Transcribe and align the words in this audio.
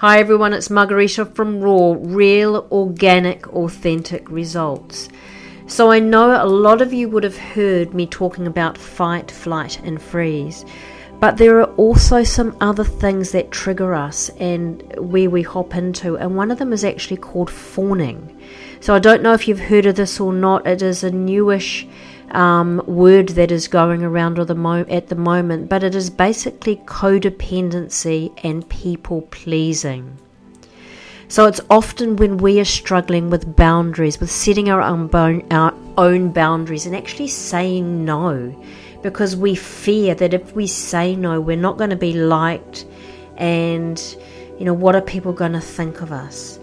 Hi 0.00 0.18
everyone, 0.18 0.52
it's 0.52 0.68
Margarita 0.68 1.24
from 1.24 1.62
Raw, 1.62 1.96
real, 1.98 2.68
organic, 2.70 3.48
authentic 3.54 4.30
results. 4.30 5.08
So 5.68 5.90
I 5.90 6.00
know 6.00 6.32
a 6.32 6.44
lot 6.44 6.82
of 6.82 6.92
you 6.92 7.08
would 7.08 7.24
have 7.24 7.38
heard 7.38 7.94
me 7.94 8.06
talking 8.06 8.46
about 8.46 8.76
fight, 8.76 9.30
flight, 9.30 9.80
and 9.84 10.00
freeze, 10.02 10.66
but 11.18 11.38
there 11.38 11.58
are 11.60 11.72
also 11.76 12.24
some 12.24 12.58
other 12.60 12.84
things 12.84 13.32
that 13.32 13.50
trigger 13.50 13.94
us 13.94 14.28
and 14.38 14.82
where 14.98 15.30
we 15.30 15.40
hop 15.40 15.74
into, 15.74 16.18
and 16.18 16.36
one 16.36 16.50
of 16.50 16.58
them 16.58 16.74
is 16.74 16.84
actually 16.84 17.16
called 17.16 17.48
fawning. 17.48 18.38
So 18.80 18.94
I 18.94 18.98
don't 18.98 19.22
know 19.22 19.32
if 19.32 19.48
you've 19.48 19.60
heard 19.60 19.86
of 19.86 19.96
this 19.96 20.20
or 20.20 20.34
not, 20.34 20.66
it 20.66 20.82
is 20.82 21.04
a 21.04 21.10
newish 21.10 21.86
um, 22.30 22.82
word 22.86 23.30
that 23.30 23.50
is 23.50 23.68
going 23.68 24.02
around 24.02 24.36
the, 24.36 24.54
mo- 24.54 24.86
at 24.88 25.08
the 25.08 25.14
moment, 25.14 25.68
but 25.68 25.82
it 25.82 25.94
is 25.94 26.10
basically 26.10 26.76
codependency 26.76 28.38
and 28.42 28.68
people 28.68 29.22
pleasing. 29.22 30.18
So 31.28 31.46
it's 31.46 31.60
often 31.70 32.16
when 32.16 32.38
we 32.38 32.60
are 32.60 32.64
struggling 32.64 33.30
with 33.30 33.56
boundaries, 33.56 34.20
with 34.20 34.30
setting 34.30 34.70
our 34.70 34.80
own, 34.80 35.10
our 35.50 35.74
own 35.98 36.30
boundaries 36.30 36.86
and 36.86 36.94
actually 36.94 37.28
saying 37.28 38.04
no, 38.04 38.54
because 39.02 39.36
we 39.36 39.54
fear 39.54 40.14
that 40.14 40.34
if 40.34 40.54
we 40.54 40.66
say 40.66 41.16
no, 41.16 41.40
we're 41.40 41.56
not 41.56 41.78
going 41.78 41.90
to 41.90 41.96
be 41.96 42.12
liked, 42.12 42.86
and 43.36 44.16
you 44.58 44.64
know 44.64 44.74
what 44.74 44.94
are 44.94 45.00
people 45.00 45.32
going 45.32 45.52
to 45.52 45.60
think 45.60 46.00
of 46.00 46.12
us? 46.12 46.58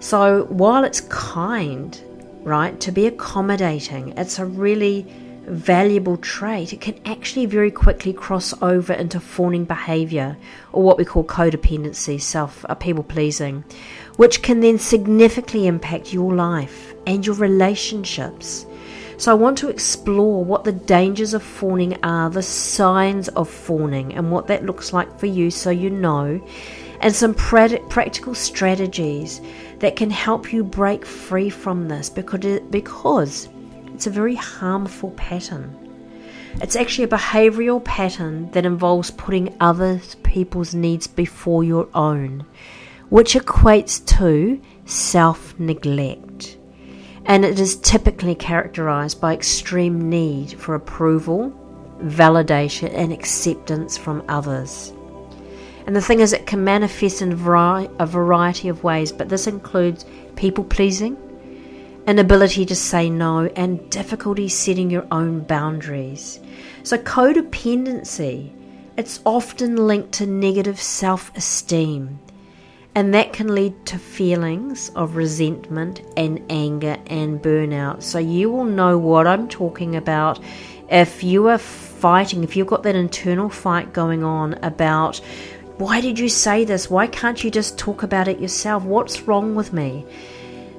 So 0.00 0.44
while 0.44 0.84
it's 0.84 1.00
kind 1.02 2.00
right? 2.46 2.78
To 2.78 2.92
be 2.92 3.08
accommodating. 3.08 4.14
It's 4.16 4.38
a 4.38 4.46
really 4.46 5.04
valuable 5.48 6.16
trait. 6.16 6.72
It 6.72 6.80
can 6.80 6.98
actually 7.04 7.46
very 7.46 7.72
quickly 7.72 8.12
cross 8.12 8.54
over 8.62 8.92
into 8.92 9.18
fawning 9.18 9.64
behavior 9.64 10.36
or 10.72 10.84
what 10.84 10.96
we 10.96 11.04
call 11.04 11.24
codependency, 11.24 12.20
self 12.20 12.64
uh, 12.68 12.74
people 12.76 13.02
pleasing, 13.02 13.64
which 14.14 14.42
can 14.42 14.60
then 14.60 14.78
significantly 14.78 15.66
impact 15.66 16.12
your 16.12 16.34
life 16.34 16.94
and 17.04 17.26
your 17.26 17.34
relationships. 17.34 18.64
So, 19.18 19.32
I 19.32 19.34
want 19.34 19.58
to 19.58 19.68
explore 19.68 20.44
what 20.44 20.62
the 20.62 20.72
dangers 20.72 21.34
of 21.34 21.42
fawning 21.42 21.98
are, 22.04 22.30
the 22.30 22.42
signs 22.42 23.28
of 23.28 23.50
fawning, 23.50 24.14
and 24.14 24.30
what 24.30 24.46
that 24.46 24.64
looks 24.64 24.92
like 24.92 25.18
for 25.18 25.26
you 25.26 25.50
so 25.50 25.70
you 25.70 25.90
know, 25.90 26.40
and 27.00 27.14
some 27.14 27.34
practical 27.34 28.34
strategies 28.34 29.40
that 29.78 29.96
can 29.96 30.10
help 30.10 30.52
you 30.52 30.64
break 30.64 31.04
free 31.04 31.50
from 31.50 31.88
this 31.88 32.08
because, 32.08 32.44
it, 32.44 32.70
because 32.70 33.48
it's 33.92 34.06
a 34.06 34.10
very 34.10 34.34
harmful 34.34 35.10
pattern. 35.12 35.74
It's 36.62 36.76
actually 36.76 37.04
a 37.04 37.08
behavioral 37.08 37.84
pattern 37.84 38.50
that 38.52 38.64
involves 38.64 39.10
putting 39.10 39.54
other 39.60 40.00
people's 40.22 40.74
needs 40.74 41.06
before 41.06 41.62
your 41.64 41.88
own, 41.94 42.46
which 43.10 43.34
equates 43.34 44.04
to 44.16 44.60
self 44.86 45.58
neglect. 45.58 46.56
And 47.26 47.44
it 47.44 47.58
is 47.58 47.76
typically 47.76 48.34
characterized 48.34 49.20
by 49.20 49.34
extreme 49.34 50.08
need 50.08 50.52
for 50.52 50.74
approval, 50.74 51.52
validation, 52.00 52.94
and 52.94 53.12
acceptance 53.12 53.98
from 53.98 54.24
others. 54.28 54.92
And 55.86 55.94
the 55.94 56.02
thing 56.02 56.18
is, 56.18 56.32
it 56.32 56.46
can 56.46 56.64
manifest 56.64 57.22
in 57.22 57.30
a 57.32 58.06
variety 58.06 58.68
of 58.68 58.82
ways, 58.82 59.12
but 59.12 59.28
this 59.28 59.46
includes 59.46 60.04
people 60.34 60.64
pleasing, 60.64 61.16
inability 62.08 62.66
to 62.66 62.74
say 62.74 63.08
no, 63.08 63.46
and 63.54 63.88
difficulty 63.88 64.48
setting 64.48 64.90
your 64.90 65.06
own 65.12 65.40
boundaries. 65.40 66.40
So, 66.82 66.98
codependency, 66.98 68.52
it's 68.96 69.20
often 69.24 69.76
linked 69.76 70.10
to 70.14 70.26
negative 70.26 70.80
self 70.80 71.30
esteem, 71.36 72.18
and 72.96 73.14
that 73.14 73.32
can 73.32 73.54
lead 73.54 73.86
to 73.86 73.98
feelings 73.98 74.88
of 74.96 75.14
resentment 75.14 76.02
and 76.16 76.44
anger 76.50 76.96
and 77.06 77.40
burnout. 77.40 78.02
So, 78.02 78.18
you 78.18 78.50
will 78.50 78.64
know 78.64 78.98
what 78.98 79.28
I'm 79.28 79.48
talking 79.48 79.94
about 79.94 80.40
if 80.88 81.22
you 81.22 81.48
are 81.48 81.58
fighting, 81.58 82.44
if 82.44 82.56
you've 82.56 82.66
got 82.66 82.82
that 82.84 82.94
internal 82.94 83.48
fight 83.48 83.92
going 83.92 84.22
on 84.22 84.54
about 84.62 85.20
why 85.78 86.00
did 86.00 86.18
you 86.18 86.28
say 86.28 86.64
this? 86.64 86.88
Why 86.88 87.06
can't 87.06 87.44
you 87.44 87.50
just 87.50 87.78
talk 87.78 88.02
about 88.02 88.28
it 88.28 88.40
yourself? 88.40 88.82
What's 88.84 89.22
wrong 89.22 89.54
with 89.54 89.74
me? 89.74 90.06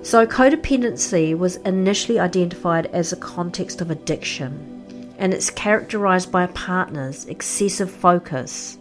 So, 0.01 0.25
codependency 0.25 1.37
was 1.37 1.57
initially 1.57 2.19
identified 2.19 2.87
as 2.87 3.11
a 3.11 3.17
context 3.17 3.79
of 3.81 3.91
addiction, 3.91 5.13
and 5.19 5.33
it's 5.33 5.49
characterized 5.51 6.31
by 6.31 6.43
a 6.43 6.47
partner's 6.47 7.25
excessive 7.25 7.91
focus. 7.91 8.77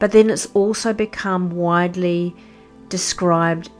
But 0.00 0.10
then 0.10 0.30
it's 0.30 0.46
also 0.46 0.92
become 0.92 1.50
widely 1.50 2.34
described 2.88 3.70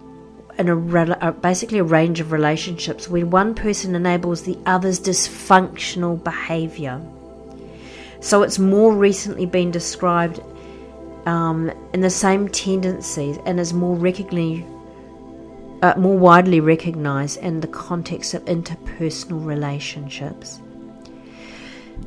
in 0.58 0.68
a 0.68 0.76
uh, 0.76 1.32
basically 1.32 1.78
a 1.78 1.84
range 1.84 2.20
of 2.20 2.30
relationships 2.30 3.08
when 3.08 3.30
one 3.30 3.54
person 3.54 3.96
enables 3.96 4.42
the 4.42 4.58
other's 4.66 5.00
dysfunctional 5.00 6.22
behavior. 6.22 7.00
So 8.20 8.42
it's 8.42 8.58
more 8.58 8.94
recently 8.94 9.46
been 9.46 9.72
described 9.72 10.40
um, 11.26 11.70
and 11.92 12.02
the 12.02 12.10
same 12.10 12.48
tendencies 12.48 13.38
and 13.46 13.60
is 13.60 13.72
more 13.72 13.96
recognized, 13.96 14.64
uh, 15.82 15.94
more 15.96 16.18
widely 16.18 16.60
recognized 16.60 17.38
in 17.38 17.60
the 17.60 17.68
context 17.68 18.34
of 18.34 18.44
interpersonal 18.44 19.44
relationships. 19.44 20.60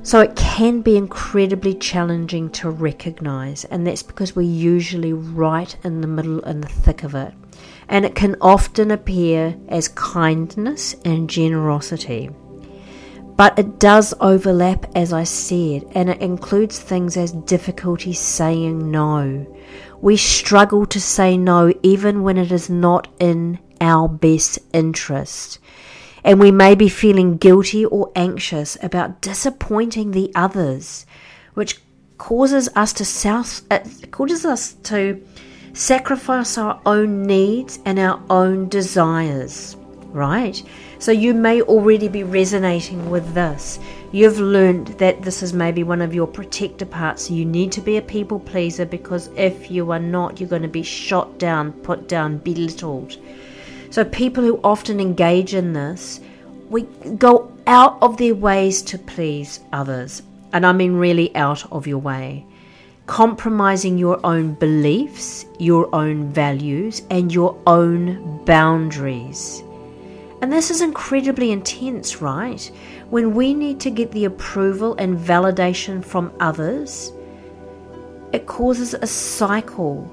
So 0.04 0.20
it 0.20 0.36
can 0.36 0.82
be 0.82 0.98
incredibly 0.98 1.74
challenging 1.74 2.50
to 2.52 2.70
recognize, 2.70 3.66
and 3.66 3.88
that's 3.88 4.04
because 4.04 4.36
we're 4.36 4.44
usually 4.44 5.14
right 5.14 5.76
in 5.84 6.02
the 6.02 6.08
middle 6.08 6.40
in 6.42 6.62
the 6.62 6.68
thick 6.68 7.04
of 7.04 7.16
it. 7.16 7.34
And 7.88 8.06
it 8.06 8.16
can 8.16 8.36
often 8.42 8.92
appear 8.92 9.56
as 9.68 9.88
kindness 9.90 10.96
and 11.06 11.30
generosity. 11.30 12.30
But 13.38 13.60
it 13.60 13.80
does 13.80 14.14
overlap, 14.22 14.86
as 14.96 15.12
I 15.12 15.26
said, 15.26 15.86
and 15.92 16.10
it 16.10 16.22
includes 16.22 16.80
things 16.80 17.18
as 17.18 17.34
difficulty 17.34 18.14
saying 18.14 18.90
no. 18.90 19.46
We 20.02 20.16
struggle 20.16 20.86
to 20.86 21.02
say 21.02 21.38
no 21.38 21.74
even 21.84 22.24
when 22.24 22.38
it 22.38 22.52
is 22.52 22.70
not 22.70 23.08
in 23.20 23.60
our 23.82 24.08
best 24.08 24.60
interest. 24.74 25.60
And 26.24 26.40
we 26.40 26.52
may 26.52 26.76
be 26.76 26.90
feeling 26.90 27.38
guilty 27.38 27.86
or 27.86 28.12
anxious 28.16 28.78
about 28.82 29.22
disappointing 29.22 30.12
the 30.12 30.32
others, 30.34 31.06
which 31.54 31.80
causes 32.18 32.70
us 32.76 32.94
to 32.94 33.06
self, 33.06 33.62
it 33.70 33.86
uh, 33.86 34.08
causes 34.08 34.46
us 34.46 34.74
to 34.84 35.22
sacrifice 35.74 36.58
our 36.58 36.82
own 36.86 37.24
needs 37.24 37.80
and 37.86 38.00
our 38.00 38.22
own 38.30 38.70
desires, 38.70 39.76
right? 40.08 40.64
So 41.00 41.12
you 41.12 41.34
may 41.34 41.62
already 41.62 42.08
be 42.08 42.24
resonating 42.24 43.10
with 43.10 43.34
this. 43.34 43.80
You've 44.12 44.40
learned 44.40 44.88
that 45.00 45.22
this 45.22 45.44
is 45.44 45.54
maybe 45.54 45.84
one 45.84 46.02
of 46.02 46.14
your 46.14 46.28
protector 46.28 46.86
parts. 46.86 47.30
You 47.30 47.46
need 47.46 47.72
to 47.74 47.82
be 47.82 47.98
a 47.98 48.02
people 48.02 48.40
pleaser 48.40 48.86
because 48.86 49.30
if 49.36 49.70
you 49.70 49.92
are 49.92 50.00
not, 50.00 50.40
you're 50.40 50.50
going 50.50 50.62
to 50.62 50.68
be 50.68 50.84
shot 50.84 51.38
down, 51.38 51.72
put 51.72 52.08
down, 52.08 52.38
belittled. 52.38 53.18
So 53.90 54.04
people 54.06 54.44
who 54.44 54.60
often 54.64 55.00
engage 55.00 55.54
in 55.54 55.74
this, 55.74 56.22
we 56.70 56.84
go 57.18 57.52
out 57.68 57.98
of 58.02 58.18
their 58.18 58.36
ways 58.36 58.82
to 58.84 58.98
please 58.98 59.60
others. 59.74 60.22
And 60.54 60.66
I 60.66 60.72
mean 60.72 60.94
really 60.94 61.36
out 61.36 61.72
of 61.72 61.88
your 61.88 62.00
way 62.00 62.46
compromising 63.08 63.98
your 63.98 64.20
own 64.26 64.54
beliefs, 64.54 65.46
your 65.60 65.94
own 65.94 66.30
values, 66.30 67.04
and 67.10 67.34
your 67.34 67.56
own 67.68 68.44
boundaries. 68.46 69.64
And 70.46 70.54
this 70.54 70.70
is 70.70 70.82
incredibly 70.82 71.52
intense, 71.52 72.22
right? 72.22 72.72
When 73.10 73.34
we 73.34 73.52
need 73.56 73.80
to 73.80 73.90
get 73.90 74.12
the 74.12 74.26
approval 74.26 74.94
and 74.98 75.18
validation 75.18 76.06
from 76.06 76.32
others, 76.40 77.12
it 78.32 78.46
causes 78.46 78.94
a 78.94 79.08
cycle 79.08 80.08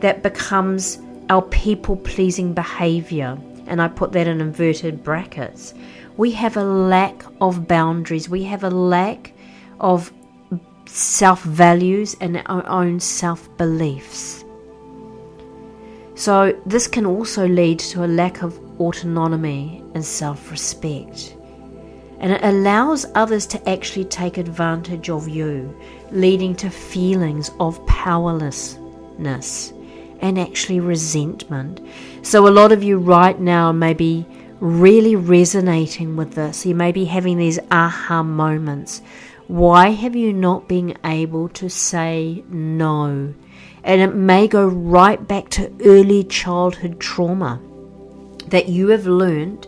that 0.00 0.24
becomes 0.24 0.98
our 1.30 1.42
people 1.42 1.94
pleasing 1.94 2.54
behavior. 2.54 3.38
And 3.68 3.80
I 3.80 3.86
put 3.86 4.10
that 4.14 4.26
in 4.26 4.40
inverted 4.40 5.04
brackets. 5.04 5.74
We 6.16 6.32
have 6.32 6.56
a 6.56 6.64
lack 6.64 7.22
of 7.40 7.68
boundaries, 7.68 8.28
we 8.28 8.42
have 8.42 8.64
a 8.64 8.70
lack 8.70 9.32
of 9.78 10.12
self 10.86 11.44
values 11.44 12.16
and 12.20 12.42
our 12.46 12.66
own 12.66 12.98
self 12.98 13.48
beliefs. 13.56 14.44
So, 16.18 16.60
this 16.66 16.88
can 16.88 17.06
also 17.06 17.46
lead 17.46 17.78
to 17.90 18.04
a 18.04 18.10
lack 18.10 18.42
of 18.42 18.58
autonomy 18.80 19.84
and 19.94 20.04
self 20.04 20.50
respect. 20.50 21.36
And 22.18 22.32
it 22.32 22.40
allows 22.42 23.06
others 23.14 23.46
to 23.46 23.68
actually 23.70 24.06
take 24.06 24.36
advantage 24.36 25.10
of 25.10 25.28
you, 25.28 25.72
leading 26.10 26.56
to 26.56 26.70
feelings 26.70 27.52
of 27.60 27.86
powerlessness 27.86 29.72
and 30.18 30.40
actually 30.40 30.80
resentment. 30.80 31.80
So, 32.22 32.48
a 32.48 32.50
lot 32.50 32.72
of 32.72 32.82
you 32.82 32.98
right 32.98 33.38
now 33.38 33.70
may 33.70 33.94
be 33.94 34.26
really 34.58 35.14
resonating 35.14 36.16
with 36.16 36.34
this. 36.34 36.66
You 36.66 36.74
may 36.74 36.90
be 36.90 37.04
having 37.04 37.38
these 37.38 37.60
aha 37.70 38.24
moments. 38.24 39.02
Why 39.46 39.90
have 39.90 40.16
you 40.16 40.32
not 40.32 40.66
been 40.66 40.98
able 41.04 41.48
to 41.50 41.70
say 41.70 42.42
no? 42.48 43.34
And 43.84 44.00
it 44.00 44.14
may 44.14 44.48
go 44.48 44.66
right 44.66 45.26
back 45.26 45.48
to 45.50 45.72
early 45.84 46.24
childhood 46.24 47.00
trauma 47.00 47.60
that 48.48 48.68
you 48.68 48.88
have 48.88 49.06
learned 49.06 49.66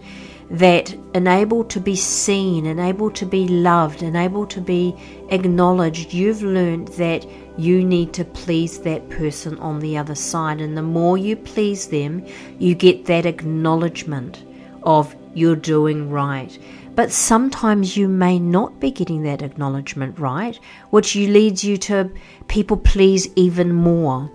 that 0.50 0.92
unable 1.14 1.62
to 1.64 1.78
be 1.80 1.94
seen, 1.94 2.66
unable 2.66 3.10
to 3.12 3.24
be 3.24 3.46
loved, 3.46 4.02
unable 4.02 4.46
to 4.46 4.60
be 4.60 4.94
acknowledged, 5.28 6.12
you've 6.12 6.42
learned 6.42 6.88
that 6.88 7.24
you 7.56 7.84
need 7.84 8.12
to 8.14 8.24
please 8.24 8.80
that 8.80 9.08
person 9.10 9.56
on 9.58 9.78
the 9.78 9.96
other 9.96 10.16
side. 10.16 10.60
And 10.60 10.76
the 10.76 10.82
more 10.82 11.16
you 11.16 11.36
please 11.36 11.86
them, 11.86 12.26
you 12.58 12.74
get 12.74 13.06
that 13.06 13.26
acknowledgement 13.26 14.42
of 14.82 15.14
you're 15.34 15.56
doing 15.56 16.10
right. 16.10 16.58
But 17.00 17.12
sometimes 17.12 17.96
you 17.96 18.08
may 18.08 18.38
not 18.38 18.78
be 18.78 18.90
getting 18.90 19.22
that 19.22 19.40
acknowledgement 19.40 20.18
right, 20.18 20.60
which 20.90 21.16
leads 21.16 21.64
you 21.64 21.78
to 21.78 22.10
people 22.46 22.76
please 22.76 23.26
even 23.36 23.72
more, 23.72 24.30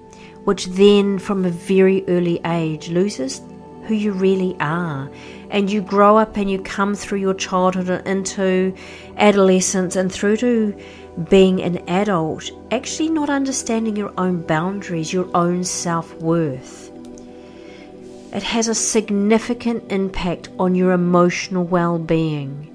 which 0.46 0.66
then 0.66 1.20
from 1.20 1.46
a 1.46 1.52
very 1.52 2.04
early 2.08 2.42
age 2.44 2.90
loses 2.90 3.40
who 3.84 3.94
you 3.94 4.14
really 4.14 4.58
are. 4.60 5.12
And 5.52 5.72
you 5.72 5.84
grow 5.84 6.18
up 6.18 6.38
and 6.38 6.50
you 6.50 6.60
come 6.60 6.96
through 6.96 7.20
your 7.20 7.36
childhood 7.36 8.02
into 8.08 8.74
adolescence 9.18 9.96
and 9.96 10.12
through 10.12 10.38
to 10.38 10.76
being 11.30 11.62
an 11.62 11.88
adult, 11.88 12.50
actually 12.72 13.10
not 13.10 13.30
understanding 13.30 13.96
your 13.96 14.12
own 14.18 14.42
boundaries, 14.42 15.14
your 15.14 15.30
own 15.36 15.64
self 15.64 16.12
worth. 16.16 16.85
It 18.34 18.44
has 18.44 18.68
a 18.68 18.76
significant 18.76 19.92
impact 19.92 20.50
on 20.60 20.76
your 20.76 20.92
emotional 20.92 21.64
well 21.64 21.98
being. 21.98 22.72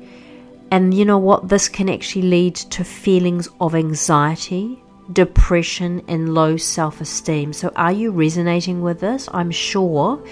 And 0.70 0.94
you 0.94 1.05
know 1.05 1.19
what? 1.19 1.49
This 1.49 1.69
can 1.69 1.88
actually 1.88 2.23
lead 2.23 2.55
to 2.56 2.85
feelings 2.85 3.49
of 3.61 3.75
anxiety, 3.75 4.82
depression, 5.12 6.02
and 6.08 6.35
low 6.35 6.56
self 6.56 7.00
esteem. 7.00 7.52
So, 7.52 7.73
are 7.76 7.93
you 7.93 8.11
resonating 8.11 8.81
with 8.81 9.00
this? 9.00 9.29
I'm 9.32 9.50
sure 9.50 10.25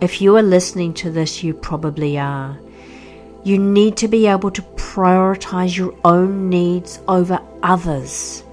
if 0.00 0.22
you 0.22 0.36
are 0.36 0.42
listening 0.42 0.94
to 0.94 1.10
this, 1.10 1.42
you 1.42 1.52
probably 1.52 2.18
are. 2.18 2.58
You 3.44 3.58
need 3.58 3.96
to 3.98 4.08
be 4.08 4.26
able 4.26 4.50
to 4.52 4.62
prioritize 4.62 5.76
your 5.76 5.94
own 6.04 6.48
needs 6.48 7.00
over 7.08 7.40
others. 7.62 8.44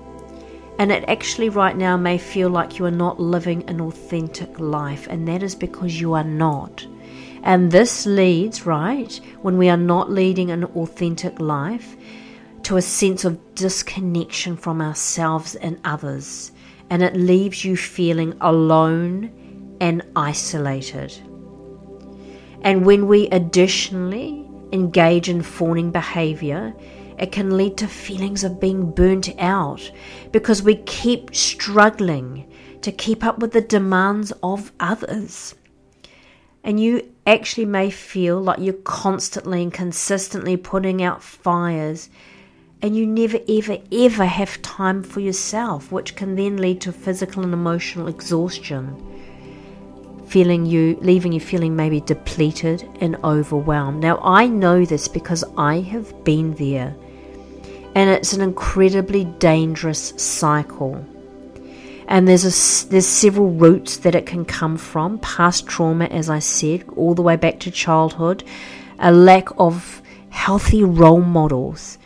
And 0.80 0.92
it 0.92 1.04
actually, 1.08 1.50
right 1.50 1.76
now, 1.76 1.98
may 1.98 2.18
feel 2.18 2.50
like 2.50 2.78
you 2.78 2.86
are 2.86 2.92
not 2.92 3.20
living 3.20 3.68
an 3.68 3.82
authentic 3.82 4.60
life, 4.60 5.08
and 5.10 5.28
that 5.28 5.42
is 5.42 5.56
because 5.56 6.00
you 6.00 6.14
are 6.14 6.24
not. 6.24 6.86
And 7.44 7.72
this 7.72 8.06
leads, 8.06 8.66
right, 8.66 9.20
when 9.42 9.58
we 9.58 9.70
are 9.70 9.78
not 9.78 10.12
leading 10.12 10.52
an 10.52 10.66
authentic 10.66 11.40
life, 11.40 11.96
to 12.64 12.78
a 12.78 12.82
sense 12.82 13.24
of 13.26 13.56
disconnection 13.56 14.58
from 14.58 14.82
ourselves 14.82 15.56
and 15.56 15.80
others. 15.84 16.52
And 16.90 17.02
it 17.02 17.16
leaves 17.16 17.64
you 17.64 17.78
feeling 17.78 18.36
alone 18.42 19.78
and 19.80 20.04
isolated. 20.16 21.14
And 22.62 22.86
when 22.86 23.08
we 23.08 23.30
additionally 23.30 24.46
engage 24.74 25.30
in 25.30 25.42
fawning 25.42 25.92
behavior, 25.92 26.74
it 27.18 27.32
can 27.32 27.58
lead 27.58 27.78
to 27.78 27.88
feelings 27.88 28.44
of 28.44 28.60
being 28.60 28.92
burnt 28.92 29.30
out 29.40 29.92
because 30.32 30.62
we 30.62 30.76
keep 30.76 31.36
struggling 31.36 32.52
to 32.82 32.92
keep 32.92 33.24
up 33.24 33.40
with 33.40 33.54
the 33.54 33.62
demands 33.62 34.32
of 34.44 34.72
others. 34.80 35.56
And 36.64 36.80
you 36.80 37.14
actually 37.26 37.66
may 37.66 37.90
feel 37.90 38.42
like 38.42 38.60
you're 38.60 38.74
constantly 38.74 39.64
and 39.64 39.74
consistently 39.74 40.58
putting 40.58 41.02
out 41.02 41.24
fires 41.24 42.10
and 42.82 42.96
you 42.96 43.08
never, 43.08 43.40
ever, 43.50 43.80
ever 43.92 44.26
have 44.26 44.62
time 44.62 45.02
for 45.02 45.20
yourself, 45.20 45.92
which 45.92 46.16
can 46.16 46.36
then 46.36 46.58
lead 46.58 46.82
to 46.82 46.92
physical 46.92 47.44
and 47.44 47.54
emotional 47.54 48.08
exhaustion 48.08 49.18
feeling 50.28 50.66
you 50.66 50.98
leaving 51.02 51.32
you 51.32 51.40
feeling 51.40 51.76
maybe 51.76 52.02
depleted 52.02 52.88
and 53.00 53.16
overwhelmed. 53.24 54.02
Now 54.02 54.20
I 54.22 54.48
know 54.48 54.86
this 54.86 55.08
because 55.08 55.44
I 55.58 55.80
have 55.80 56.24
been 56.24 56.54
there. 56.56 56.96
And 57.96 58.10
it's 58.10 58.34
an 58.34 58.42
incredibly 58.42 59.26
dangerous 59.26 60.14
cycle. 60.18 61.04
And 62.08 62.28
there's 62.28 62.46
a, 62.46 62.90
there's 62.90 63.08
several 63.08 63.50
roots 63.50 63.98
that 63.98 64.16
it 64.16 64.26
can 64.26 64.46
come 64.46 64.78
from, 64.78 65.20
past 65.20 65.68
trauma 65.68 66.06
as 66.06 66.30
I 66.30 66.40
said, 66.40 66.86
all 66.96 67.16
the 67.16 67.22
way 67.22 67.36
back 67.36 67.60
to 67.62 67.72
childhood, 67.72 68.44
a 69.00 69.12
lack 69.12 69.50
of 69.60 70.02
healthy 70.30 70.84
role 70.84 71.22
models, 71.22 71.98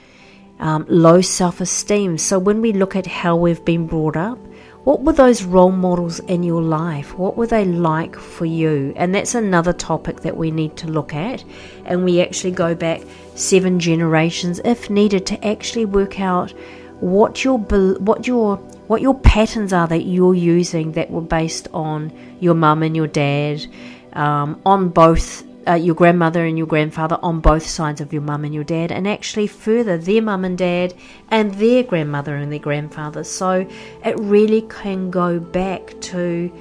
um, 0.59 0.85
low 0.87 1.21
self-esteem. 1.21 2.17
So 2.17 2.39
when 2.39 2.61
we 2.61 2.73
look 2.73 2.95
at 2.95 3.05
how 3.05 3.35
we've 3.35 3.63
been 3.63 3.85
brought 3.85 4.15
up, 4.15 4.39
what 4.83 5.01
were 5.01 5.13
those 5.13 5.43
role 5.43 5.71
models 5.71 6.19
in 6.21 6.41
your 6.41 6.61
life? 6.61 7.15
What 7.17 7.37
were 7.37 7.45
they 7.45 7.65
like 7.65 8.15
for 8.15 8.45
you? 8.45 8.93
And 8.95 9.13
that's 9.13 9.35
another 9.35 9.73
topic 9.73 10.21
that 10.21 10.35
we 10.35 10.49
need 10.49 10.75
to 10.77 10.87
look 10.87 11.13
at. 11.13 11.43
And 11.85 12.03
we 12.03 12.19
actually 12.21 12.51
go 12.51 12.73
back 12.73 13.01
seven 13.35 13.79
generations, 13.79 14.59
if 14.65 14.89
needed, 14.89 15.27
to 15.27 15.47
actually 15.47 15.85
work 15.85 16.19
out 16.19 16.51
what 16.99 17.43
your 17.43 17.57
what 17.59 18.25
your 18.25 18.57
what 18.87 19.01
your 19.01 19.13
patterns 19.19 19.71
are 19.71 19.87
that 19.87 20.03
you're 20.03 20.35
using 20.35 20.91
that 20.93 21.11
were 21.11 21.21
based 21.21 21.67
on 21.73 22.11
your 22.39 22.55
mum 22.55 22.83
and 22.83 22.95
your 22.95 23.07
dad, 23.07 23.65
um, 24.13 24.59
on 24.65 24.89
both 24.89 25.43
uh, 25.67 25.73
your 25.73 25.95
grandmother 25.95 26.45
and 26.45 26.57
your 26.57 26.67
grandfather 26.67 27.17
on 27.21 27.39
both 27.39 27.65
sides 27.65 28.01
of 28.01 28.11
your 28.11 28.21
mum 28.21 28.45
and 28.45 28.53
your 28.53 28.63
dad, 28.63 28.91
and 28.91 29.07
actually 29.07 29.47
further 29.47 29.97
their 29.97 30.21
mum 30.21 30.45
and 30.45 30.57
dad 30.57 30.93
and 31.29 31.53
their 31.55 31.83
grandmother 31.83 32.35
and 32.35 32.51
their 32.51 32.59
grandfather. 32.59 33.23
So 33.23 33.67
it 34.05 34.19
really 34.19 34.61
can 34.63 35.11
go 35.11 35.39
back 35.39 35.93
to 36.01 36.51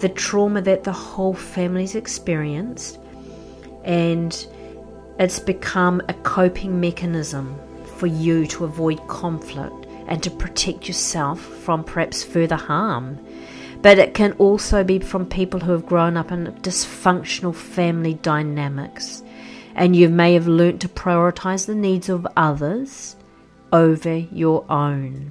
the 0.00 0.08
trauma 0.08 0.60
that 0.62 0.84
the 0.84 0.92
whole 0.92 1.34
family's 1.34 1.94
experienced, 1.94 2.98
and 3.84 4.46
it's 5.18 5.38
become 5.38 6.02
a 6.08 6.14
coping 6.14 6.80
mechanism 6.80 7.58
for 7.96 8.06
you 8.06 8.46
to 8.46 8.64
avoid 8.64 9.06
conflict 9.08 9.86
and 10.06 10.22
to 10.22 10.30
protect 10.30 10.86
yourself 10.86 11.40
from 11.40 11.82
perhaps 11.82 12.22
further 12.22 12.56
harm 12.56 13.18
but 13.86 14.00
it 14.00 14.14
can 14.14 14.32
also 14.32 14.82
be 14.82 14.98
from 14.98 15.24
people 15.24 15.60
who 15.60 15.70
have 15.70 15.86
grown 15.86 16.16
up 16.16 16.32
in 16.32 16.46
dysfunctional 16.60 17.54
family 17.54 18.14
dynamics. 18.14 19.22
And 19.76 19.94
you 19.94 20.08
may 20.08 20.34
have 20.34 20.48
learnt 20.48 20.80
to 20.80 20.88
prioritize 20.88 21.66
the 21.66 21.74
needs 21.76 22.08
of 22.08 22.26
others 22.36 23.14
over 23.72 24.16
your 24.16 24.64
own. 24.68 25.30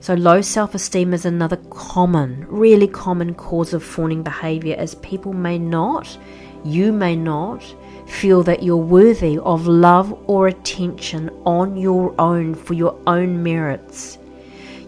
So, 0.00 0.12
low 0.12 0.42
self 0.42 0.74
esteem 0.74 1.14
is 1.14 1.24
another 1.24 1.56
common, 1.70 2.44
really 2.46 2.86
common 2.86 3.34
cause 3.34 3.72
of 3.72 3.82
fawning 3.82 4.22
behavior, 4.22 4.76
as 4.76 4.94
people 4.96 5.32
may 5.32 5.58
not, 5.58 6.18
you 6.62 6.92
may 6.92 7.16
not, 7.16 7.64
feel 8.06 8.42
that 8.42 8.62
you're 8.62 8.76
worthy 8.76 9.38
of 9.38 9.66
love 9.66 10.12
or 10.28 10.48
attention 10.48 11.30
on 11.46 11.74
your 11.78 12.14
own 12.20 12.54
for 12.54 12.74
your 12.74 13.00
own 13.06 13.42
merits. 13.42 14.18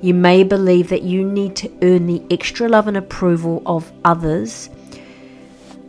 You 0.02 0.14
may 0.14 0.44
believe 0.44 0.88
that 0.88 1.02
you 1.02 1.24
need 1.24 1.56
to 1.56 1.70
earn 1.82 2.06
the 2.06 2.22
extra 2.30 2.68
love 2.68 2.88
and 2.88 2.96
approval 2.96 3.62
of 3.66 3.92
others 4.04 4.70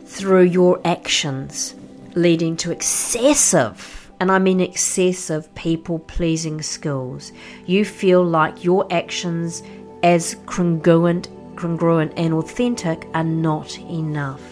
through 0.04 0.42
your 0.42 0.80
actions, 0.84 1.74
leading 2.14 2.56
to 2.58 2.70
excessive, 2.70 4.10
and 4.20 4.30
I 4.30 4.38
mean 4.38 4.60
excessive, 4.60 5.52
people 5.54 5.98
pleasing 5.98 6.60
skills. 6.60 7.32
You 7.64 7.86
feel 7.86 8.22
like 8.22 8.62
your 8.62 8.86
actions, 8.92 9.62
as 10.02 10.36
congruent, 10.44 11.28
congruent 11.56 12.12
and 12.18 12.34
authentic, 12.34 13.08
are 13.14 13.24
not 13.24 13.78
enough. 13.78 14.42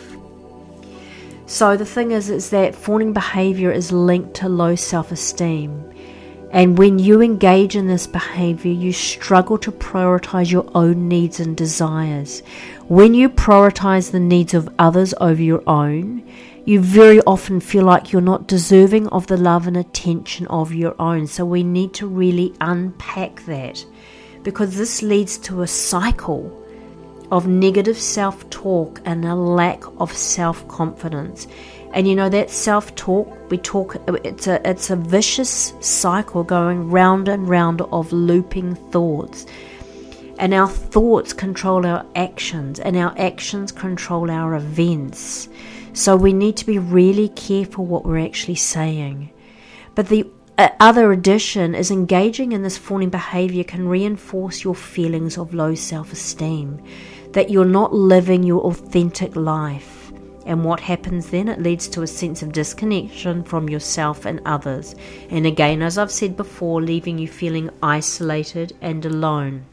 So 1.44 1.76
the 1.76 1.84
thing 1.84 2.12
is, 2.12 2.30
is 2.30 2.48
that 2.50 2.74
fawning 2.74 3.12
behavior 3.12 3.70
is 3.70 3.92
linked 3.92 4.34
to 4.34 4.48
low 4.48 4.74
self-esteem. 4.74 5.89
And 6.52 6.76
when 6.76 6.98
you 6.98 7.22
engage 7.22 7.76
in 7.76 7.86
this 7.86 8.08
behavior, 8.08 8.72
you 8.72 8.92
struggle 8.92 9.56
to 9.58 9.70
prioritize 9.70 10.50
your 10.50 10.68
own 10.74 11.06
needs 11.06 11.38
and 11.38 11.56
desires. 11.56 12.42
When 12.88 13.14
you 13.14 13.28
prioritize 13.28 14.10
the 14.10 14.18
needs 14.18 14.52
of 14.52 14.68
others 14.76 15.14
over 15.20 15.40
your 15.40 15.62
own, 15.68 16.28
you 16.64 16.80
very 16.80 17.20
often 17.22 17.60
feel 17.60 17.84
like 17.84 18.12
you're 18.12 18.20
not 18.20 18.48
deserving 18.48 19.06
of 19.08 19.28
the 19.28 19.36
love 19.36 19.68
and 19.68 19.76
attention 19.76 20.48
of 20.48 20.74
your 20.74 20.94
own. 21.00 21.28
So 21.28 21.44
we 21.44 21.62
need 21.62 21.94
to 21.94 22.08
really 22.08 22.52
unpack 22.60 23.44
that 23.46 23.84
because 24.42 24.76
this 24.76 25.02
leads 25.02 25.38
to 25.38 25.62
a 25.62 25.68
cycle 25.68 26.56
of 27.30 27.46
negative 27.46 27.98
self 27.98 28.48
talk 28.50 29.00
and 29.04 29.24
a 29.24 29.34
lack 29.36 29.84
of 30.00 30.12
self 30.12 30.66
confidence. 30.66 31.46
And 31.92 32.06
you 32.06 32.14
know 32.14 32.28
that 32.28 32.50
self-talk, 32.50 33.50
we 33.50 33.58
talk 33.58 33.96
it's 34.24 34.46
a 34.46 34.68
it's 34.68 34.90
a 34.90 34.96
vicious 34.96 35.74
cycle 35.80 36.44
going 36.44 36.88
round 36.90 37.28
and 37.28 37.48
round 37.48 37.82
of 37.82 38.12
looping 38.12 38.76
thoughts. 38.76 39.46
And 40.38 40.54
our 40.54 40.68
thoughts 40.68 41.32
control 41.32 41.84
our 41.84 42.06
actions 42.14 42.80
and 42.80 42.96
our 42.96 43.12
actions 43.18 43.72
control 43.72 44.30
our 44.30 44.54
events. 44.54 45.48
So 45.92 46.16
we 46.16 46.32
need 46.32 46.56
to 46.58 46.66
be 46.66 46.78
really 46.78 47.28
careful 47.30 47.84
what 47.84 48.06
we're 48.06 48.24
actually 48.24 48.54
saying. 48.54 49.30
But 49.94 50.08
the 50.08 50.30
uh, 50.56 50.68
other 50.78 51.10
addition 51.10 51.74
is 51.74 51.90
engaging 51.90 52.52
in 52.52 52.62
this 52.62 52.78
fawning 52.78 53.10
behavior 53.10 53.64
can 53.64 53.88
reinforce 53.88 54.62
your 54.62 54.74
feelings 54.74 55.36
of 55.36 55.54
low 55.54 55.74
self 55.74 56.12
esteem, 56.12 56.82
that 57.32 57.50
you're 57.50 57.64
not 57.64 57.92
living 57.92 58.42
your 58.44 58.60
authentic 58.62 59.34
life. 59.34 59.99
And 60.46 60.64
what 60.64 60.80
happens 60.80 61.30
then? 61.30 61.48
It 61.48 61.60
leads 61.60 61.86
to 61.88 62.02
a 62.02 62.06
sense 62.06 62.42
of 62.42 62.52
disconnection 62.52 63.44
from 63.44 63.68
yourself 63.68 64.24
and 64.24 64.40
others. 64.44 64.94
And 65.28 65.46
again, 65.46 65.82
as 65.82 65.98
I've 65.98 66.10
said 66.10 66.36
before, 66.36 66.80
leaving 66.80 67.18
you 67.18 67.28
feeling 67.28 67.70
isolated 67.82 68.74
and 68.80 69.04
alone. 69.04 69.66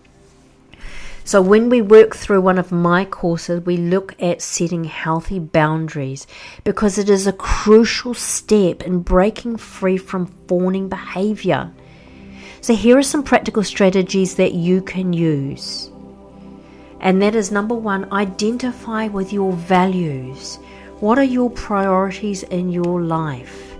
So, 1.23 1.41
when 1.41 1.67
we 1.67 1.81
work 1.81 2.15
through 2.15 2.39
one 2.39 2.57
of 2.57 2.71
my 2.71 3.03
courses, 3.03 3.65
we 3.65 3.75
look 3.75 4.15
at 4.21 4.41
setting 4.41 4.85
healthy 4.85 5.39
boundaries 5.39 6.25
because 6.63 6.97
it 6.97 7.09
is 7.09 7.27
a 7.27 7.33
crucial 7.33 8.13
step 8.13 8.81
in 8.83 8.99
breaking 8.99 9.57
free 9.57 9.97
from 9.97 10.27
fawning 10.47 10.87
behavior. 10.87 11.69
So, 12.61 12.75
here 12.75 12.97
are 12.97 13.03
some 13.03 13.23
practical 13.23 13.63
strategies 13.63 14.35
that 14.35 14.53
you 14.53 14.81
can 14.81 15.11
use. 15.11 15.91
And 16.99 17.21
that 17.21 17.35
is 17.35 17.51
number 17.51 17.75
one, 17.75 18.11
identify 18.11 19.07
with 19.07 19.31
your 19.31 19.53
values. 19.53 20.57
What 20.99 21.19
are 21.19 21.23
your 21.23 21.49
priorities 21.49 22.43
in 22.43 22.71
your 22.71 23.01
life? 23.01 23.75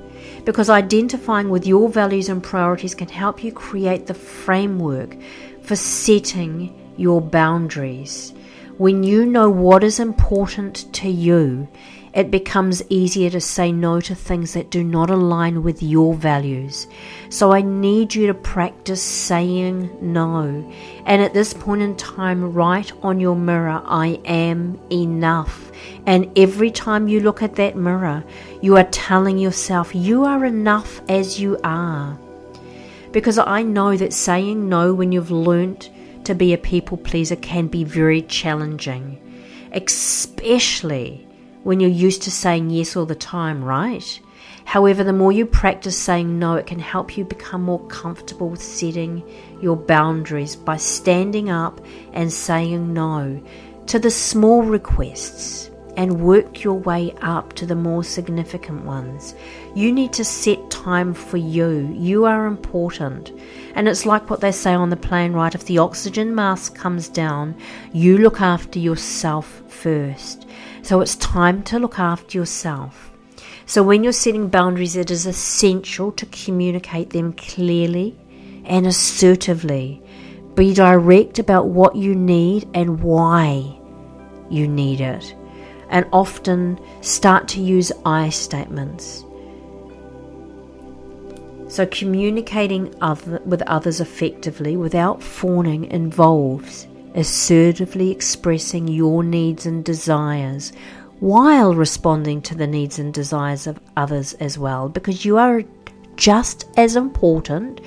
Because 0.45 0.69
identifying 0.69 1.49
with 1.49 1.65
your 1.65 1.89
values 1.89 2.29
and 2.29 2.43
priorities 2.43 2.95
can 2.95 3.09
help 3.09 3.43
you 3.43 3.51
create 3.51 4.05
the 4.05 4.13
framework 4.13 5.17
for 5.61 5.75
setting 5.75 6.73
your 6.95 7.19
boundaries. 7.19 8.33
When 8.77 9.03
you 9.03 9.25
know 9.25 9.49
what 9.49 9.83
is 9.83 9.99
important 9.99 10.93
to 10.93 11.09
you, 11.09 11.67
it 12.17 12.31
becomes 12.31 12.81
easier 12.89 13.29
to 13.29 13.39
say 13.39 13.71
no 13.71 14.01
to 14.01 14.15
things 14.15 14.53
that 14.53 14.71
do 14.71 14.83
not 14.83 15.11
align 15.11 15.61
with 15.61 15.83
your 15.83 16.15
values. 16.15 16.87
So 17.29 17.53
I 17.53 17.61
need 17.61 18.15
you 18.15 18.25
to 18.25 18.33
practice 18.33 19.03
saying 19.03 19.95
no. 20.01 20.67
And 21.05 21.21
at 21.21 21.35
this 21.35 21.53
point 21.53 21.83
in 21.83 21.95
time, 21.95 22.53
write 22.53 22.91
on 23.03 23.19
your 23.19 23.35
mirror, 23.35 23.83
I 23.85 24.19
am 24.25 24.79
enough. 24.91 25.71
And 26.07 26.35
every 26.35 26.71
time 26.71 27.07
you 27.07 27.19
look 27.19 27.43
at 27.43 27.53
that 27.57 27.75
mirror, 27.75 28.23
you 28.63 28.77
are 28.77 28.85
telling 28.85 29.37
yourself, 29.37 29.93
you 29.93 30.23
are 30.23 30.43
enough 30.43 31.01
as 31.07 31.39
you 31.39 31.59
are. 31.63 32.17
Because 33.11 33.37
I 33.37 33.61
know 33.61 33.95
that 33.95 34.11
saying 34.11 34.67
no 34.67 34.91
when 34.91 35.11
you've 35.11 35.29
learnt 35.29 35.91
to 36.23 36.33
be 36.33 36.51
a 36.51 36.57
people 36.57 36.97
pleaser 36.97 37.35
can 37.35 37.67
be 37.67 37.83
very 37.83 38.23
challenging, 38.23 39.21
especially 39.73 41.26
when 41.67 41.81
you're 41.81 41.89
used 41.89 42.21
to 42.21 42.31
saying 42.31 42.69
yes 42.69 42.95
all 42.95 43.05
the 43.05 43.13
time, 43.13 43.61
right? 43.61 44.21
However, 44.63 45.03
the 45.03 45.11
more 45.11 45.33
you 45.33 45.45
practice 45.45 45.97
saying 45.97 46.39
no, 46.39 46.55
it 46.55 46.65
can 46.65 46.79
help 46.79 47.17
you 47.17 47.25
become 47.25 47.61
more 47.61 47.85
comfortable 47.87 48.47
with 48.47 48.63
setting 48.63 49.21
your 49.59 49.75
boundaries 49.75 50.55
by 50.55 50.77
standing 50.77 51.49
up 51.49 51.81
and 52.13 52.31
saying 52.31 52.93
no 52.93 53.43
to 53.87 53.99
the 53.99 54.09
small 54.09 54.63
requests 54.63 55.69
and 55.97 56.21
work 56.21 56.63
your 56.63 56.75
way 56.75 57.13
up 57.21 57.51
to 57.53 57.65
the 57.65 57.75
more 57.75 58.01
significant 58.01 58.85
ones. 58.85 59.35
You 59.75 59.91
need 59.91 60.13
to 60.13 60.23
set 60.23 60.71
time 60.71 61.13
for 61.13 61.35
you. 61.35 61.93
You 61.97 62.23
are 62.23 62.45
important. 62.45 63.33
And 63.75 63.89
it's 63.89 64.05
like 64.05 64.29
what 64.29 64.39
they 64.39 64.53
say 64.53 64.73
on 64.73 64.89
the 64.89 64.95
plane, 64.95 65.33
right? 65.33 65.53
If 65.53 65.65
the 65.65 65.79
oxygen 65.79 66.33
mask 66.33 66.75
comes 66.75 67.09
down, 67.09 67.57
you 67.91 68.19
look 68.19 68.39
after 68.39 68.79
yourself 68.79 69.63
first. 69.67 70.46
So 70.87 71.01
it's 71.01 71.17
time 71.17 71.63
to 71.63 71.79
look 71.79 71.99
after 71.99 72.37
yourself. 72.37 73.11
So 73.65 73.83
when 73.83 74.05
you're 74.05 74.13
setting 74.13 74.47
boundaries, 74.47 74.95
it 74.95 75.11
is 75.11 75.25
essential 75.25 76.13
to 76.13 76.25
communicate 76.27 77.09
them 77.09 77.33
clearly 77.33 78.17
and 78.63 78.87
assertively. 78.87 80.01
Be 80.55 80.73
direct 80.73 81.39
about 81.39 81.67
what 81.67 81.97
you 81.97 82.15
need 82.15 82.69
and 82.73 83.03
why 83.03 83.77
you 84.49 84.65
need 84.65 85.01
it 85.01 85.35
and 85.89 86.05
often 86.13 86.79
start 87.01 87.49
to 87.49 87.61
use 87.61 87.91
I 88.05 88.29
statements. 88.29 89.25
So, 91.67 91.85
communicating 91.87 92.95
other, 93.01 93.41
with 93.45 93.61
others 93.63 93.99
effectively 93.99 94.77
without 94.77 95.21
fawning 95.21 95.83
involves 95.91 96.87
assertively 97.15 98.11
expressing 98.11 98.87
your 98.87 99.23
needs 99.23 99.65
and 99.65 99.83
desires 99.83 100.71
while 101.19 101.73
responding 101.73 102.41
to 102.43 102.55
the 102.55 102.67
needs 102.67 102.99
and 102.99 103.13
desires 103.13 103.65
of 103.67 103.79
others 103.95 104.33
as 104.35 104.57
well, 104.57 104.87
because 104.87 105.25
you 105.25 105.37
are 105.37 105.63
just 106.15 106.65
as 106.77 106.95
important, 106.95 107.81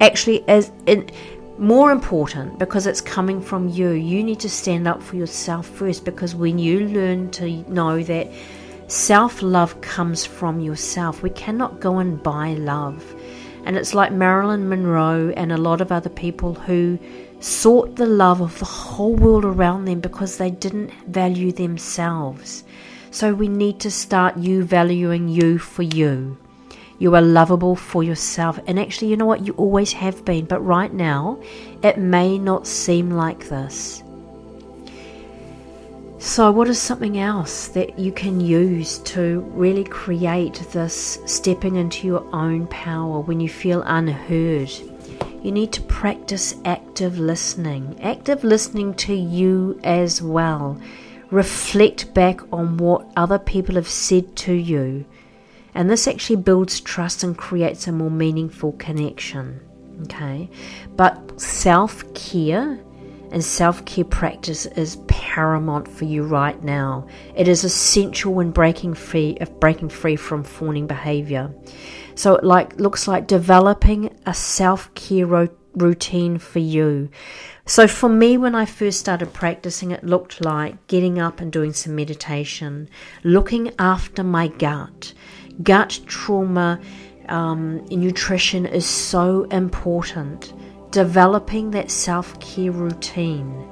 actually, 0.00 0.46
as 0.48 0.70
in 0.86 1.08
more 1.58 1.90
important 1.90 2.58
because 2.58 2.86
it's 2.86 3.00
coming 3.00 3.40
from 3.40 3.68
you. 3.68 3.90
You 3.90 4.22
need 4.22 4.40
to 4.40 4.48
stand 4.48 4.86
up 4.86 5.02
for 5.02 5.16
yourself 5.16 5.66
first 5.66 6.04
because 6.04 6.34
when 6.34 6.58
you 6.58 6.88
learn 6.88 7.30
to 7.32 7.50
know 7.70 8.02
that 8.04 8.30
self 8.86 9.42
love 9.42 9.80
comes 9.80 10.24
from 10.24 10.60
yourself, 10.60 11.22
we 11.22 11.30
cannot 11.30 11.80
go 11.80 11.98
and 11.98 12.22
buy 12.22 12.54
love. 12.54 13.14
And 13.64 13.76
it's 13.76 13.92
like 13.92 14.12
Marilyn 14.12 14.68
Monroe 14.68 15.32
and 15.36 15.52
a 15.52 15.58
lot 15.58 15.80
of 15.80 15.92
other 15.92 16.08
people 16.08 16.54
who 16.54 16.98
sought 17.40 17.96
the 17.96 18.06
love 18.06 18.40
of 18.40 18.58
the 18.58 18.64
whole 18.64 19.14
world 19.14 19.44
around 19.44 19.84
them 19.84 20.00
because 20.00 20.36
they 20.36 20.50
didn't 20.50 20.92
value 21.06 21.52
themselves. 21.52 22.64
So 23.10 23.32
we 23.32 23.48
need 23.48 23.80
to 23.80 23.90
start 23.90 24.36
you 24.36 24.64
valuing 24.64 25.28
you 25.28 25.58
for 25.58 25.82
you. 25.82 26.36
You 26.98 27.14
are 27.14 27.22
lovable 27.22 27.76
for 27.76 28.02
yourself. 28.02 28.58
And 28.66 28.78
actually, 28.78 29.08
you 29.08 29.16
know 29.16 29.26
what? 29.26 29.46
You 29.46 29.52
always 29.54 29.92
have 29.92 30.24
been. 30.24 30.46
But 30.46 30.64
right 30.64 30.92
now, 30.92 31.40
it 31.82 31.96
may 31.96 32.38
not 32.38 32.66
seem 32.66 33.10
like 33.10 33.48
this. 33.48 34.02
So, 36.18 36.50
what 36.50 36.68
is 36.68 36.80
something 36.80 37.18
else 37.18 37.68
that 37.68 37.96
you 37.96 38.10
can 38.10 38.40
use 38.40 38.98
to 38.98 39.40
really 39.54 39.84
create 39.84 40.54
this 40.72 41.20
stepping 41.26 41.76
into 41.76 42.08
your 42.08 42.26
own 42.34 42.66
power 42.66 43.20
when 43.20 43.38
you 43.38 43.48
feel 43.48 43.82
unheard? 43.82 44.72
You 45.42 45.52
need 45.52 45.72
to 45.72 45.82
practice 45.82 46.54
active 46.64 47.18
listening, 47.18 47.98
active 48.02 48.44
listening 48.44 48.94
to 48.94 49.14
you 49.14 49.78
as 49.84 50.20
well. 50.20 50.80
Reflect 51.30 52.12
back 52.14 52.40
on 52.52 52.76
what 52.76 53.06
other 53.16 53.38
people 53.38 53.74
have 53.76 53.88
said 53.88 54.34
to 54.36 54.52
you 54.52 55.04
and 55.78 55.88
this 55.88 56.08
actually 56.08 56.36
builds 56.36 56.80
trust 56.80 57.22
and 57.22 57.38
creates 57.38 57.86
a 57.86 57.92
more 57.92 58.10
meaningful 58.10 58.72
connection. 58.72 59.60
Okay, 60.02 60.50
but 60.96 61.40
self 61.40 62.12
care 62.14 62.80
and 63.30 63.44
self 63.44 63.84
care 63.84 64.04
practice 64.04 64.66
is 64.66 64.96
paramount 65.06 65.86
for 65.86 66.04
you 66.04 66.24
right 66.24 66.60
now. 66.64 67.06
It 67.36 67.46
is 67.46 67.62
essential 67.62 68.34
when 68.34 68.50
breaking 68.50 68.94
free 68.94 69.38
of 69.40 69.60
breaking 69.60 69.90
free 69.90 70.16
from 70.16 70.42
fawning 70.42 70.88
behavior. 70.88 71.52
So 72.18 72.34
it 72.34 72.42
like 72.42 72.80
looks 72.80 73.06
like 73.06 73.28
developing 73.28 74.12
a 74.26 74.34
self 74.34 74.92
care 74.94 75.24
ro- 75.24 75.56
routine 75.76 76.38
for 76.38 76.58
you. 76.58 77.10
So 77.64 77.86
for 77.86 78.08
me, 78.08 78.36
when 78.36 78.56
I 78.56 78.64
first 78.64 78.98
started 78.98 79.32
practicing, 79.32 79.92
it 79.92 80.02
looked 80.02 80.44
like 80.44 80.84
getting 80.88 81.20
up 81.20 81.40
and 81.40 81.52
doing 81.52 81.72
some 81.72 81.94
meditation, 81.94 82.88
looking 83.22 83.72
after 83.78 84.24
my 84.24 84.48
gut, 84.48 85.12
gut 85.62 86.00
trauma 86.06 86.80
um, 87.28 87.84
nutrition 87.86 88.66
is 88.66 88.84
so 88.84 89.44
important. 89.44 90.54
Developing 90.90 91.70
that 91.70 91.88
self 91.88 92.40
care 92.40 92.72
routine. 92.72 93.64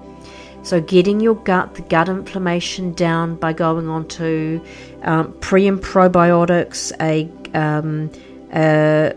So, 0.63 0.81
getting 0.81 1.19
your 1.19 1.35
gut, 1.35 1.75
the 1.75 1.83
gut 1.83 2.09
inflammation 2.09 2.93
down 2.93 3.35
by 3.35 3.53
going 3.53 3.89
on 3.89 4.07
to 4.09 4.63
um, 5.03 5.33
pre 5.41 5.67
and 5.67 5.81
probiotics, 5.81 6.93
a, 7.01 7.29
um, 7.59 8.11
uh, 8.53 9.13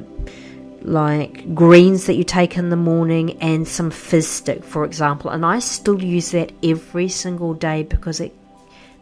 like 0.82 1.54
greens 1.54 2.06
that 2.06 2.16
you 2.16 2.24
take 2.24 2.58
in 2.58 2.70
the 2.70 2.76
morning, 2.76 3.38
and 3.42 3.68
some 3.68 3.92
fizz 3.92 4.28
stick, 4.28 4.64
for 4.64 4.86
example. 4.86 5.30
And 5.30 5.46
I 5.46 5.60
still 5.60 6.02
use 6.02 6.32
that 6.32 6.52
every 6.64 7.10
single 7.10 7.54
day 7.54 7.84
because 7.84 8.20
it 8.20 8.34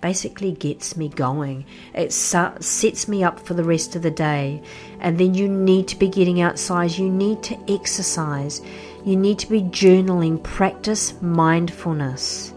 basically 0.02 0.52
gets 0.52 0.96
me 0.96 1.10
going. 1.10 1.66
It 1.94 2.14
sets 2.14 3.08
me 3.08 3.24
up 3.24 3.40
for 3.40 3.54
the 3.54 3.64
rest 3.64 3.96
of 3.96 4.02
the 4.02 4.12
day. 4.12 4.62
And 5.00 5.18
then 5.18 5.34
you 5.34 5.48
need 5.48 5.88
to 5.90 5.96
be 5.96 6.08
getting 6.08 6.42
outside, 6.42 6.92
you 6.92 7.10
need 7.10 7.44
to 7.44 7.58
exercise, 7.68 8.62
you 9.06 9.16
need 9.16 9.40
to 9.40 9.50
be 9.50 9.62
journaling, 9.62 10.42
practice 10.44 11.20
mindfulness. 11.22 12.54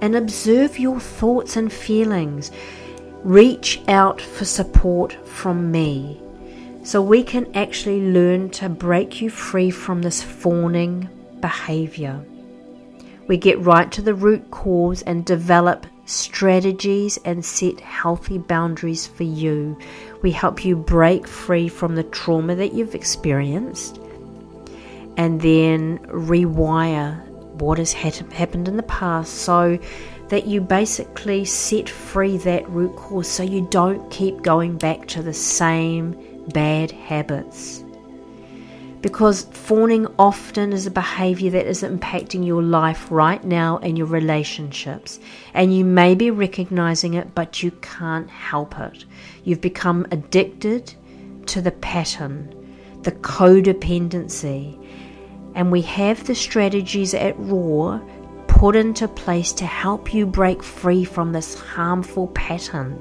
And 0.00 0.14
observe 0.14 0.78
your 0.78 1.00
thoughts 1.00 1.56
and 1.56 1.72
feelings. 1.72 2.50
Reach 3.24 3.80
out 3.88 4.20
for 4.20 4.44
support 4.44 5.12
from 5.26 5.72
me 5.72 6.20
so 6.88 7.02
we 7.02 7.22
can 7.22 7.54
actually 7.54 8.00
learn 8.00 8.48
to 8.48 8.66
break 8.66 9.20
you 9.20 9.28
free 9.28 9.70
from 9.70 10.00
this 10.00 10.22
fawning 10.22 11.06
behavior. 11.38 12.24
We 13.26 13.36
get 13.36 13.60
right 13.60 13.92
to 13.92 14.00
the 14.00 14.14
root 14.14 14.50
cause 14.50 15.02
and 15.02 15.22
develop 15.22 15.86
strategies 16.06 17.18
and 17.26 17.44
set 17.44 17.78
healthy 17.80 18.38
boundaries 18.38 19.06
for 19.06 19.24
you. 19.24 19.76
We 20.22 20.30
help 20.30 20.64
you 20.64 20.76
break 20.76 21.28
free 21.28 21.68
from 21.68 21.94
the 21.94 22.04
trauma 22.04 22.54
that 22.54 22.72
you've 22.72 22.94
experienced 22.94 23.98
and 25.18 25.42
then 25.42 25.98
rewire 26.06 27.22
what 27.60 27.76
has 27.76 27.92
happened 27.92 28.66
in 28.66 28.78
the 28.78 28.82
past 28.84 29.34
so 29.34 29.78
that 30.30 30.46
you 30.46 30.62
basically 30.62 31.44
set 31.44 31.86
free 31.86 32.38
that 32.38 32.66
root 32.70 32.96
cause 32.96 33.28
so 33.28 33.42
you 33.42 33.68
don't 33.70 34.10
keep 34.10 34.40
going 34.40 34.78
back 34.78 35.06
to 35.08 35.22
the 35.22 35.34
same 35.34 36.16
bad 36.52 36.90
habits. 36.90 37.84
Because 39.00 39.44
fawning 39.44 40.08
often 40.18 40.72
is 40.72 40.86
a 40.86 40.90
behavior 40.90 41.52
that 41.52 41.66
is 41.66 41.82
impacting 41.82 42.44
your 42.44 42.62
life 42.62 43.06
right 43.10 43.42
now 43.44 43.78
and 43.78 43.96
your 43.96 44.08
relationships. 44.08 45.20
And 45.54 45.76
you 45.76 45.84
may 45.84 46.16
be 46.16 46.32
recognizing 46.32 47.14
it, 47.14 47.32
but 47.34 47.62
you 47.62 47.70
can't 47.80 48.28
help 48.28 48.76
it. 48.78 49.04
You've 49.44 49.60
become 49.60 50.06
addicted 50.10 50.92
to 51.46 51.60
the 51.60 51.70
pattern, 51.70 52.52
the 53.02 53.12
codependency. 53.12 54.84
And 55.54 55.70
we 55.70 55.82
have 55.82 56.26
the 56.26 56.34
strategies 56.34 57.14
at 57.14 57.34
Raw 57.38 58.00
put 58.48 58.74
into 58.74 59.06
place 59.06 59.52
to 59.52 59.64
help 59.64 60.12
you 60.12 60.26
break 60.26 60.62
free 60.62 61.04
from 61.04 61.32
this 61.32 61.54
harmful 61.54 62.26
pattern. 62.28 63.00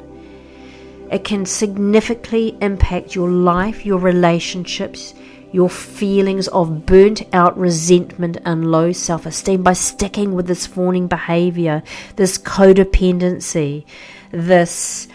It 1.11 1.23
can 1.23 1.45
significantly 1.45 2.57
impact 2.61 3.15
your 3.15 3.29
life, 3.29 3.85
your 3.85 3.99
relationships, 3.99 5.13
your 5.51 5.69
feelings 5.69 6.47
of 6.49 6.85
burnt 6.85 7.23
out 7.33 7.57
resentment 7.57 8.37
and 8.45 8.69
low 8.69 8.91
self 8.91 9.25
esteem 9.25 9.63
by 9.63 9.73
sticking 9.73 10.33
with 10.33 10.47
this 10.47 10.67
fawning 10.67 11.07
behavior, 11.07 11.81
this 12.15 12.37
codependency, 12.37 13.85
this 14.31 15.07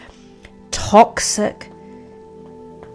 toxic 0.70 1.68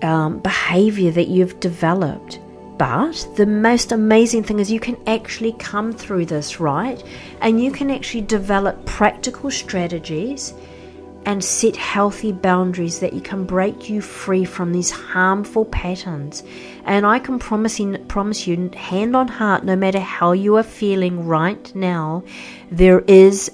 um, 0.02 0.40
behavior 0.40 1.12
that 1.12 1.28
you've 1.28 1.60
developed. 1.60 2.40
But 2.78 3.28
the 3.36 3.46
most 3.48 3.92
amazing 3.92 4.44
thing 4.44 4.60
is 4.60 4.72
you 4.72 4.80
can 4.80 4.98
actually 5.08 5.54
come 5.54 5.94
through 5.94 6.26
this, 6.28 6.60
right? 6.60 7.04
And 7.42 7.64
you 7.64 7.72
can 7.72 7.90
actually 7.90 8.22
develop 8.22 8.86
practical 8.86 9.50
strategies 9.50 10.54
and 11.28 11.44
set 11.44 11.76
healthy 11.76 12.32
boundaries 12.32 13.00
that 13.00 13.12
you 13.12 13.20
can 13.20 13.44
break 13.44 13.90
you 13.90 14.00
free 14.00 14.46
from 14.46 14.72
these 14.72 14.90
harmful 14.90 15.66
patterns. 15.66 16.42
And 16.86 17.06
I 17.06 17.20
can 17.20 17.38
promise 17.38 17.82
you, 17.82 17.98
promise 18.08 18.48
you, 18.48 18.70
hand 18.70 19.14
on 19.14 19.28
heart, 19.28 19.66
no 19.66 19.76
matter 19.76 20.00
how 20.00 20.32
you 20.32 20.56
are 20.56 20.64
feeling 20.64 21.28
right 21.28 21.76
now, 21.76 22.24
there 22.72 23.02
is 23.02 23.52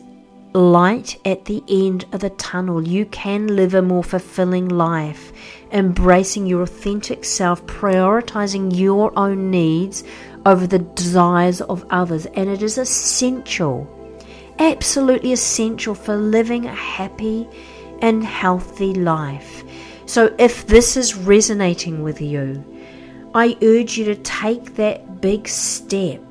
light 0.54 1.20
at 1.26 1.46
the 1.46 1.64
end 1.68 2.06
of 2.12 2.20
the 2.20 2.30
tunnel. 2.30 2.88
You 2.88 3.08
can 3.08 3.48
live 3.56 3.74
a 3.74 3.82
more 3.82 4.04
fulfilling 4.04 4.70
life 4.70 5.34
embracing 5.72 6.46
your 6.46 6.62
authentic 6.62 7.26
self, 7.26 7.66
prioritizing 7.66 8.78
your 8.78 9.12
own 9.18 9.50
needs 9.50 10.04
over 10.46 10.68
the 10.68 10.78
desires 10.78 11.60
of 11.62 11.84
others. 11.90 12.28
And 12.28 12.50
it 12.50 12.62
is 12.62 12.78
essential, 12.78 13.90
absolutely 14.60 15.34
essential 15.34 15.96
for 15.96 16.16
living 16.16 16.66
a 16.66 16.76
happy 16.76 17.48
and 18.02 18.24
healthy 18.24 18.94
life. 18.94 19.64
So, 20.06 20.36
if 20.38 20.68
this 20.68 20.98
is 20.98 21.16
resonating 21.16 22.04
with 22.04 22.22
you, 22.22 22.64
I 23.34 23.58
urge 23.62 23.98
you 23.98 24.06
to 24.06 24.16
take 24.16 24.76
that 24.76 25.22
big 25.22 25.48
step. 25.48 26.22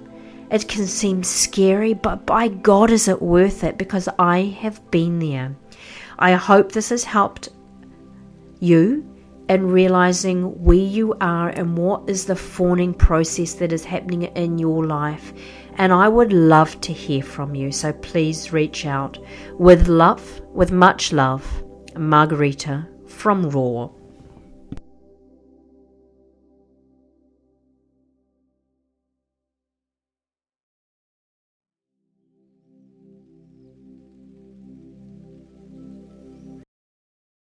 It 0.50 0.68
can 0.68 0.86
seem 0.86 1.24
scary, 1.24 1.94
but 1.94 2.26
by 2.26 2.48
God, 2.48 2.90
is 2.90 3.08
it 3.08 3.22
worth 3.22 3.64
it 3.64 3.78
because 3.78 4.08
I 4.18 4.56
have 4.60 4.90
been 4.90 5.18
there. 5.18 5.56
I 6.18 6.32
hope 6.32 6.70
this 6.70 6.90
has 6.90 7.04
helped 7.04 7.48
you 8.60 9.08
in 9.48 9.66
realizing 9.66 10.62
where 10.62 10.76
you 10.76 11.14
are 11.20 11.48
and 11.48 11.76
what 11.76 12.08
is 12.08 12.26
the 12.26 12.36
fawning 12.36 12.94
process 12.94 13.54
that 13.54 13.72
is 13.72 13.84
happening 13.84 14.22
in 14.22 14.58
your 14.58 14.86
life. 14.86 15.32
And 15.76 15.92
I 15.92 16.08
would 16.08 16.32
love 16.32 16.80
to 16.82 16.92
hear 16.92 17.22
from 17.22 17.54
you, 17.54 17.72
so 17.72 17.92
please 17.92 18.52
reach 18.52 18.86
out. 18.86 19.18
With 19.58 19.88
love, 19.88 20.42
with 20.52 20.70
much 20.70 21.12
love, 21.12 21.64
Margarita 21.96 22.86
from 23.06 23.48
Raw. 23.50 23.90